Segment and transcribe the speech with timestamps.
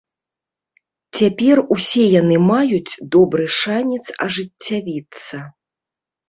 [1.19, 5.37] Цяпер усе яны маюць добры шанец ажыццявіцца.